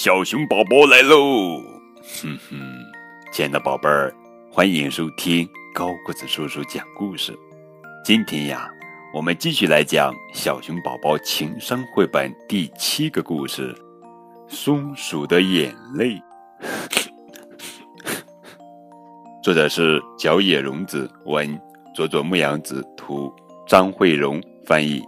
[0.00, 1.60] 小熊宝宝来喽！
[2.22, 2.56] 哼哼，
[3.32, 4.14] 亲爱的宝贝儿，
[4.48, 7.36] 欢迎收听高个子叔叔讲故事。
[8.04, 8.70] 今天呀，
[9.12, 13.74] 我们继续来讲小熊宝宝情商绘本第七个故事
[14.46, 16.10] 《松鼠的眼泪》。
[19.42, 21.60] 作者是角野荣子文，
[21.92, 23.34] 佐佐木阳子图，
[23.66, 25.02] 张慧荣翻译。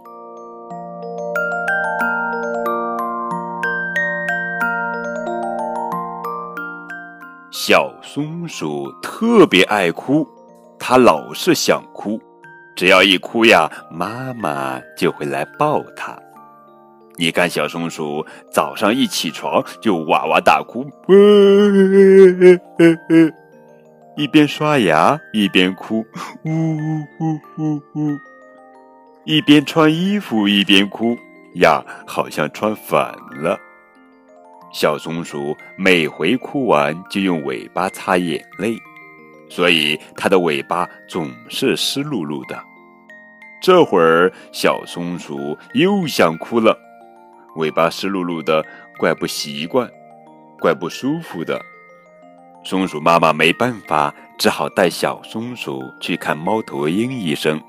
[7.51, 10.25] 小松鼠特别爱哭，
[10.79, 12.17] 它老是想哭，
[12.77, 16.17] 只要一哭呀，妈妈就会来抱它。
[17.17, 20.85] 你看，小松鼠早上一起床就哇哇大哭，
[24.15, 26.05] 一边刷牙一边哭，
[26.45, 28.17] 呜呜呜呜，
[29.25, 31.17] 一边穿衣服一边哭
[31.55, 33.59] 呀，好像穿反了。
[34.71, 38.77] 小松鼠每回哭完就用尾巴擦眼泪，
[39.49, 42.57] 所以它的尾巴总是湿漉漉的。
[43.61, 46.77] 这会儿，小松鼠又想哭了，
[47.57, 48.65] 尾巴湿漉漉的，
[48.97, 49.89] 怪不习惯，
[50.59, 51.61] 怪不舒服的。
[52.63, 57.61] 松鼠妈妈没办法，只好带小松鼠去看猫头鹰医生。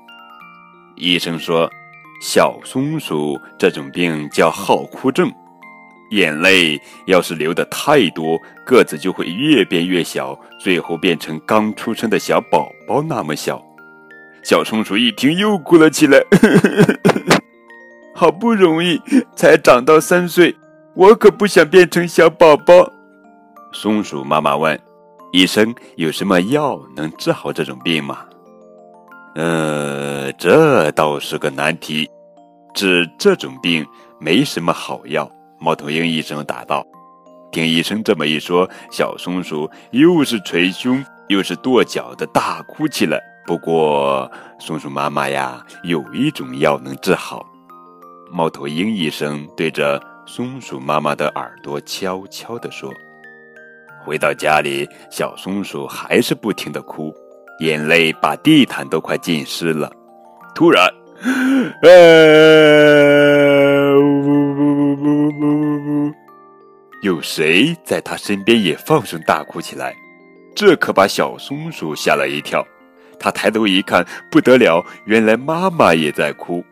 [0.95, 1.69] 医生说，
[2.21, 5.29] 小松鼠这种病叫好哭症。
[6.11, 13.63] 眼泪要是流的太多，个子就会越变越小，最后变成刚出生的小宝宝那么小。
[14.43, 16.19] 小松鼠一听又哭了起来，
[18.13, 19.01] 好不容易
[19.35, 20.55] 才长到三岁，
[20.93, 22.91] 我可不想变成小宝宝。
[23.71, 24.79] 松鼠妈妈问
[25.31, 28.25] ：“医生有什么药能治好这种病吗
[29.35, 32.07] ？”“呃，这倒是个难题，
[32.75, 33.83] 治这种病
[34.19, 35.27] 没什么好药。”
[35.63, 36.85] 猫头鹰医生答道
[37.49, 43.17] ：“听医生这么一说，小松鼠又是捶胸又是跺脚的大哭起来。
[43.47, 44.29] 不过，
[44.59, 47.45] 松鼠妈妈呀，有一种药能治好。”
[48.29, 52.91] 猫头鹰医生对着松鼠妈妈的耳朵悄悄地说
[54.03, 57.15] ：“回到家里，小松鼠还是不停地哭，
[57.59, 59.89] 眼泪把地毯都快浸湿了。
[60.53, 60.89] 突然，
[67.03, 69.93] 有谁在他身边也放声大哭起来？
[70.55, 72.65] 这可把小松鼠吓了一跳。
[73.19, 76.63] 他抬头一看，不得了，原来妈妈也在哭。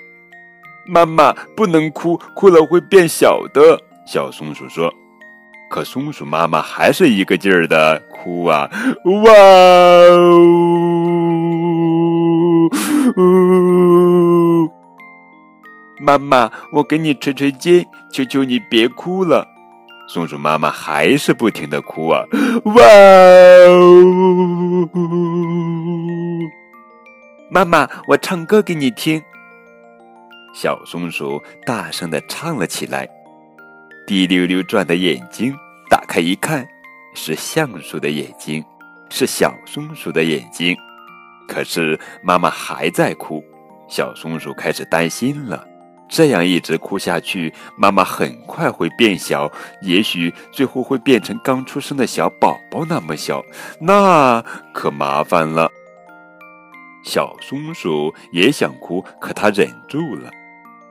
[0.88, 3.78] 妈妈不能哭，哭了会变小的。
[4.08, 4.90] 小松鼠说。
[5.70, 8.70] 可松鼠妈妈还是一个劲儿的哭啊！
[9.06, 9.32] 哇
[13.18, 14.70] 呜！
[16.00, 19.46] 妈妈，我给你捶捶肩，求求你别哭了。
[20.14, 22.22] 松鼠妈妈还是不停的哭啊！
[22.66, 22.84] 哇
[23.70, 24.10] 哦！
[27.50, 29.24] 妈妈，我唱歌给你听。
[30.54, 33.08] 小松鼠大声的唱了起来，
[34.06, 35.56] 滴溜溜转的眼睛
[35.90, 36.68] 打开一看，
[37.14, 38.62] 是橡树的眼睛，
[39.10, 40.76] 是小松鼠的眼睛。
[41.48, 43.42] 可是妈妈还在哭，
[43.88, 45.66] 小松鼠开始担心了。
[46.12, 49.50] 这样一直哭下去，妈妈很快会变小，
[49.82, 53.42] 也许最后会变成刚出生的小宝宝那么小，
[53.80, 55.72] 那可麻烦了。
[57.06, 60.30] 小松鼠也想哭，可它忍住了。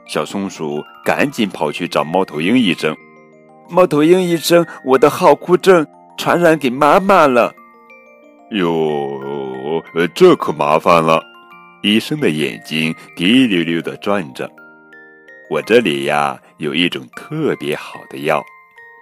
[0.06, 2.96] 小松鼠赶紧跑去找猫头鹰医生。
[3.68, 7.54] 猫头鹰医生，我的好哭症传染给妈妈了。
[8.52, 9.80] 哟，
[10.14, 11.22] 这可麻烦了。
[11.82, 14.50] 医生的眼睛滴溜溜的转着。
[15.50, 18.40] 我这里呀有一种特别好的药，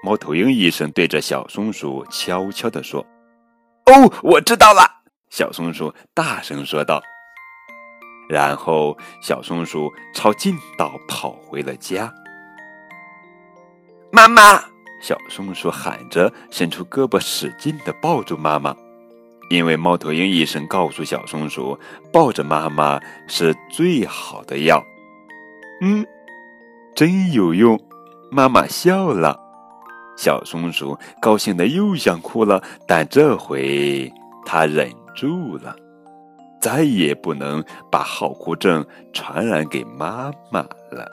[0.03, 3.05] 猫头鹰医生对着小松鼠悄悄地说
[3.85, 4.81] ：“哦，我知道了。”
[5.29, 7.03] 小松鼠大声说道。
[8.31, 12.11] 然后小松鼠抄近道跑回了家。
[14.11, 14.59] 妈妈，
[15.03, 18.75] 小松鼠喊着，伸出胳膊使劲地抱住妈妈，
[19.51, 21.79] 因为猫头鹰医生告诉小松鼠，
[22.11, 24.83] 抱着妈妈是最好的药。
[25.83, 26.07] 嗯。
[26.99, 27.81] 真有用，
[28.29, 29.39] 妈妈笑了。
[30.17, 34.13] 小松鼠高兴的又想哭了，但这回
[34.45, 35.77] 它忍住了，
[36.61, 40.61] 再也不能把好哭症传染给妈妈
[40.91, 41.09] 了。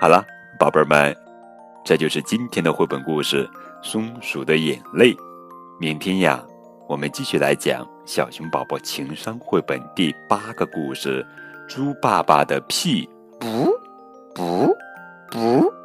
[0.00, 0.26] 好了，
[0.58, 1.16] 宝贝儿们，
[1.84, 3.46] 这就是今天的绘本故事
[3.88, 5.14] 《松鼠的眼泪》。
[5.78, 6.42] 明天呀，
[6.88, 11.24] 我们继续来讲小熊宝宝情商绘本第八个故事
[11.72, 13.08] 《猪爸爸的屁》。
[13.38, 13.80] 不
[14.34, 14.76] 不
[15.30, 15.77] 不。